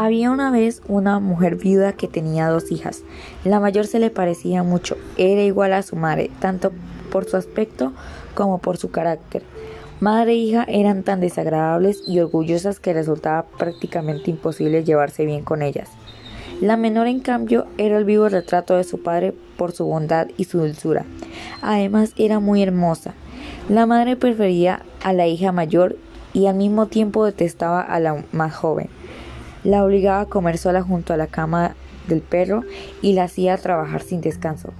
[0.00, 3.02] Había una vez una mujer viuda que tenía dos hijas.
[3.42, 6.70] La mayor se le parecía mucho, era igual a su madre, tanto
[7.10, 7.92] por su aspecto
[8.36, 9.42] como por su carácter.
[9.98, 15.62] Madre e hija eran tan desagradables y orgullosas que resultaba prácticamente imposible llevarse bien con
[15.62, 15.90] ellas.
[16.60, 20.44] La menor, en cambio, era el vivo retrato de su padre por su bondad y
[20.44, 21.06] su dulzura.
[21.60, 23.14] Además, era muy hermosa.
[23.68, 25.96] La madre prefería a la hija mayor
[26.32, 28.90] y al mismo tiempo detestaba a la más joven.
[29.64, 31.74] La obligaba a comer sola junto a la cama
[32.06, 32.62] del perro
[33.02, 34.72] y la hacía trabajar sin descanso.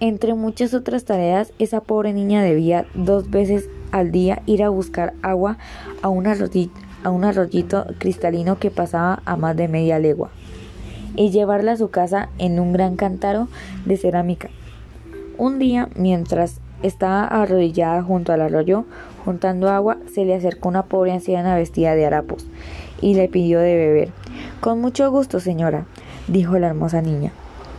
[0.00, 5.14] Entre muchas otras tareas, esa pobre niña debía dos veces al día ir a buscar
[5.22, 5.58] agua
[6.02, 10.30] a un, arroyito, cristalino que pasaba a más de media legua
[11.14, 13.46] y llevarla a su casa en un gran cántaro
[13.84, 14.48] de cerámica.
[15.38, 18.86] Un día, mientras estaba arrodillada junto al arroyo,
[19.24, 22.44] juntando agua, se le acercó una pobre anciana vestida de harapos
[23.02, 24.08] y le pidió de beber.
[24.60, 25.84] Con mucho gusto, señora,
[26.28, 27.32] dijo la hermosa niña.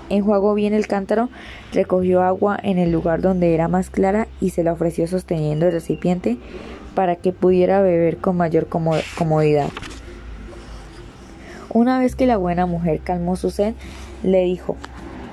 [0.10, 1.30] Enjuagó bien el cántaro,
[1.72, 5.72] recogió agua en el lugar donde era más clara y se la ofreció sosteniendo el
[5.72, 6.38] recipiente
[6.94, 9.70] para que pudiera beber con mayor comodidad.
[11.70, 13.74] Una vez que la buena mujer calmó su sed,
[14.22, 14.76] le dijo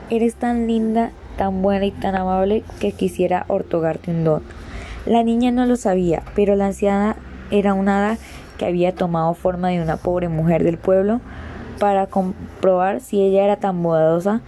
[0.09, 4.43] Eres tan linda, tan buena y tan amable que quisiera ortogarte un don.
[5.05, 7.17] La niña no lo sabía, pero la anciana
[7.51, 8.19] era una hada
[8.61, 11.23] que había tomado forma de una pobre mujer del pueblo
[11.79, 14.43] para comprobar si ella era tan bondadosa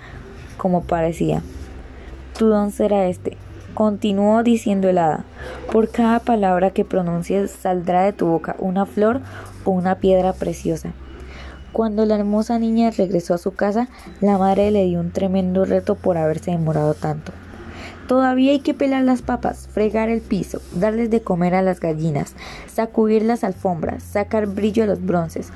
[0.59, 1.41] como parecía.
[2.37, 3.39] Tu don será este.
[3.73, 5.25] Continuó diciendo el hada.
[5.73, 9.23] Por cada palabra que pronuncies saldrá de tu boca una flor
[9.65, 10.91] o una piedra preciosa.
[11.73, 13.89] Cuando la hermosa niña regresó a su casa,
[14.21, 17.33] la madre le dio un tremendo reto por haberse demorado tanto.
[18.09, 22.35] Todavía hay que pelar las papas, fregar el piso, darles de comer a las gallinas,
[22.67, 25.51] sacudir las alfombras, sacar brillo a los bronces,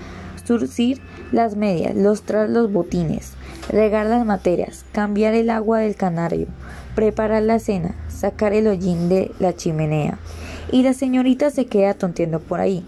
[0.45, 1.01] surcir
[1.33, 3.33] las medias, lustrar los botines,
[3.69, 6.47] regar las materias, cambiar el agua del canario,
[6.95, 10.19] preparar la cena, sacar el hollín de la chimenea.
[10.71, 12.85] Y la señorita se queda tonteando por ahí,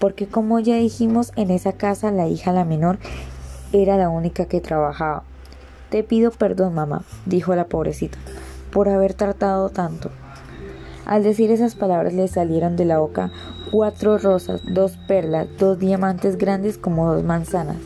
[0.00, 2.98] porque como ya dijimos, en esa casa la hija la menor
[3.72, 5.22] era la única que trabajaba.
[5.88, 8.18] Te pido perdón, mamá, dijo la pobrecita
[8.72, 10.10] por haber tratado tanto.
[11.06, 13.30] Al decir esas palabras le salieron de la boca
[13.70, 17.76] cuatro rosas, dos perlas, dos diamantes grandes como dos manzanas.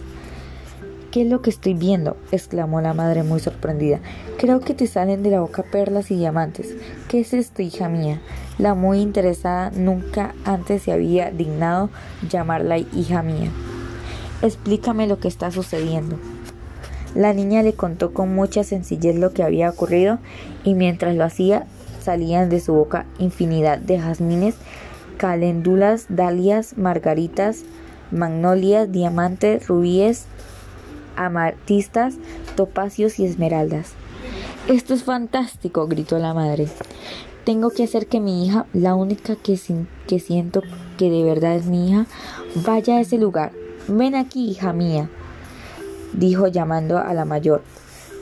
[1.10, 2.16] ¿Qué es lo que estoy viendo?
[2.30, 4.00] exclamó la madre muy sorprendida.
[4.38, 6.76] Creo que te salen de la boca perlas y diamantes.
[7.08, 8.20] ¿Qué es esto, hija mía?
[8.58, 11.88] La muy interesada nunca antes se había dignado
[12.28, 13.50] llamarla hija mía.
[14.42, 16.18] Explícame lo que está sucediendo.
[17.16, 20.18] La niña le contó con mucha sencillez lo que había ocurrido
[20.64, 21.66] y mientras lo hacía
[21.98, 24.54] salían de su boca infinidad de jazmines,
[25.16, 27.62] caléndulas, dalias, margaritas,
[28.10, 30.26] magnolias, diamantes, rubíes,
[31.16, 32.16] amartistas,
[32.54, 33.92] topacios y esmeraldas.
[34.68, 36.68] Esto es fantástico, gritó la madre.
[37.44, 39.58] Tengo que hacer que mi hija, la única que,
[40.06, 40.60] que siento
[40.98, 42.04] que de verdad es mi hija,
[42.56, 43.52] vaya a ese lugar.
[43.88, 45.08] Ven aquí, hija mía
[46.12, 47.62] dijo llamando a la mayor.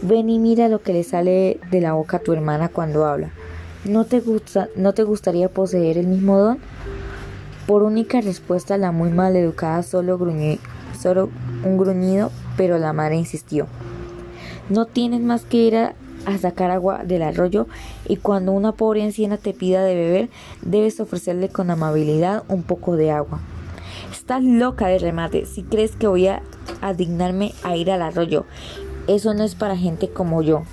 [0.03, 3.31] Ven y mira lo que le sale de la boca a tu hermana cuando habla.
[3.84, 6.59] ¿No te, gusta, ¿No te gustaría poseer el mismo don?
[7.67, 10.19] Por única respuesta, la muy mal educada solo,
[11.00, 11.31] solo
[11.65, 13.67] un gruñido, pero la madre insistió.
[14.69, 15.94] No tienes más que ir a,
[16.27, 17.67] a sacar agua del arroyo
[18.06, 20.28] y cuando una pobre anciana te pida de beber,
[20.62, 23.41] debes ofrecerle con amabilidad un poco de agua.
[24.12, 26.43] Estás loca de remate si crees que voy a
[26.93, 28.45] dignarme a ir al arroyo.
[29.06, 30.65] Eso no es para gente como yo,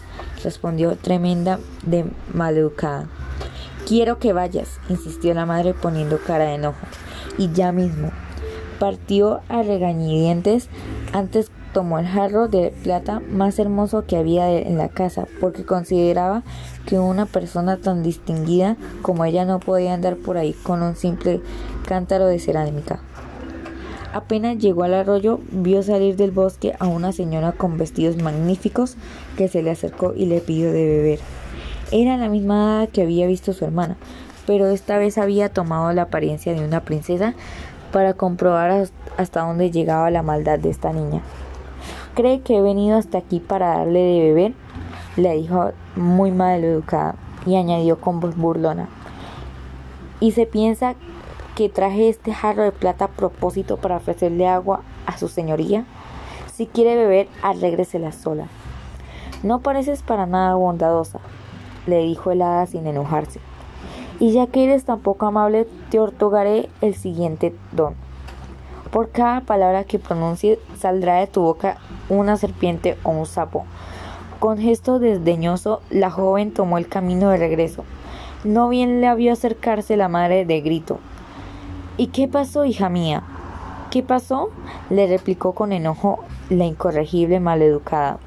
[0.43, 3.07] respondió tremenda de maleducada.
[3.87, 6.85] Quiero que vayas, insistió la madre poniendo cara de enojo.
[7.37, 8.11] Y ya mismo.
[8.79, 10.69] Partió a regañidientes.
[11.13, 16.43] Antes tomó el jarro de plata más hermoso que había en la casa, porque consideraba
[16.85, 21.41] que una persona tan distinguida como ella no podía andar por ahí con un simple
[21.87, 22.99] cántaro de cerámica.
[24.13, 28.97] Apenas llegó al arroyo, vio salir del bosque a una señora con vestidos magníficos
[29.37, 31.19] que se le acercó y le pidió de beber.
[31.91, 33.95] Era la misma que había visto su hermana,
[34.45, 37.35] pero esta vez había tomado la apariencia de una princesa
[37.93, 38.85] para comprobar
[39.17, 41.21] hasta dónde llegaba la maldad de esta niña.
[42.13, 44.53] ¿Cree que he venido hasta aquí para darle de beber?
[45.15, 47.15] le dijo muy mal educada
[47.45, 48.89] y añadió con voz burlona.
[50.19, 50.95] ¿Y se piensa
[51.61, 55.85] que traje este jarro de plata a propósito para ofrecerle agua a su señoría.
[56.51, 58.47] Si quiere beber, arréglesela sola.
[59.43, 61.19] No pareces para nada bondadosa,
[61.85, 63.39] le dijo el hada sin enojarse.
[64.19, 67.93] Y ya que eres tan poco amable, te otorgaré el siguiente don.
[68.89, 71.77] Por cada palabra que pronuncie saldrá de tu boca
[72.09, 73.65] una serpiente o un sapo.
[74.39, 77.83] Con gesto desdeñoso, la joven tomó el camino de regreso.
[78.43, 80.99] No bien le vio acercarse la madre de grito.
[82.01, 83.21] ¿Y qué pasó, hija mía?
[83.91, 84.49] ¿Qué pasó?
[84.89, 88.17] le replicó con enojo la incorregible maleducada.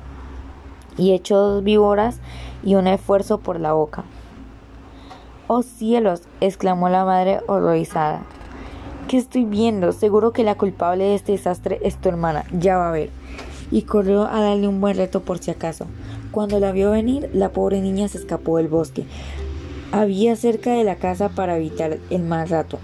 [0.97, 2.21] Y echó dos víboras
[2.63, 4.05] y un esfuerzo por la boca.
[5.49, 6.23] ¡Oh cielos!
[6.41, 8.23] exclamó la madre horrorizada.
[9.09, 9.91] ¿Qué estoy viendo?
[9.91, 12.45] Seguro que la culpable de este desastre es tu hermana.
[12.53, 13.11] Ya va a ver.
[13.73, 15.87] Y corrió a darle un buen reto por si acaso.
[16.31, 19.05] Cuando la vio venir, la pobre niña se escapó del bosque.
[19.91, 22.79] Había cerca de la casa para evitar el mal rato.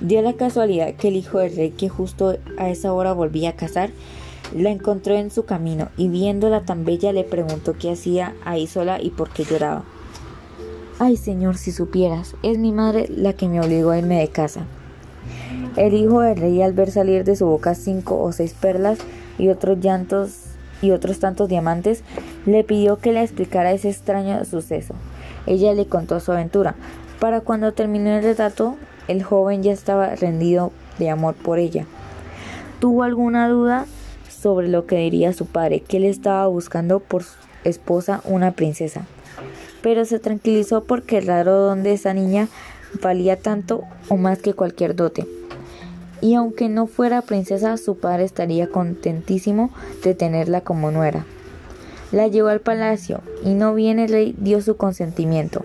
[0.00, 3.56] Dio la casualidad que el hijo del rey, que justo a esa hora volvía a
[3.56, 3.90] cazar,
[4.54, 9.00] la encontró en su camino y viéndola tan bella le preguntó qué hacía ahí sola
[9.00, 9.84] y por qué lloraba.
[10.98, 14.66] Ay, señor, si supieras, es mi madre la que me obligó a irme de casa.
[15.76, 18.98] El hijo del rey al ver salir de su boca cinco o seis perlas
[19.38, 20.46] y otros llantos
[20.82, 22.02] y otros tantos diamantes,
[22.44, 24.94] le pidió que le explicara ese extraño suceso.
[25.46, 26.74] Ella le contó su aventura.
[27.20, 28.76] Para cuando terminó el retrato,
[29.08, 31.86] el joven ya estaba rendido de amor por ella.
[32.80, 33.86] ¿Tuvo alguna duda
[34.28, 37.24] sobre lo que diría su padre, que él estaba buscando por
[37.64, 39.06] esposa una princesa?
[39.82, 42.48] Pero se tranquilizó porque el raro don de esa niña
[43.02, 45.26] valía tanto o más que cualquier dote
[46.20, 49.70] y aunque no fuera princesa, su padre estaría contentísimo
[50.02, 51.24] de tenerla como nuera.
[52.12, 55.64] La llevó al palacio y no bien el rey dio su consentimiento.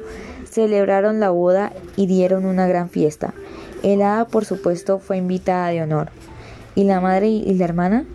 [0.51, 3.33] Celebraron la boda y dieron una gran fiesta.
[3.83, 6.09] El hada, por supuesto, fue invitada de honor.
[6.75, 8.06] ¿Y la madre y la hermana?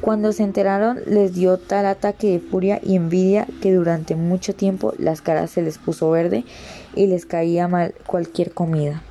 [0.00, 4.94] Cuando se enteraron les dio tal ataque de furia y envidia que durante mucho tiempo
[4.98, 6.44] las caras se les puso verde
[6.94, 9.02] y les caía mal cualquier comida.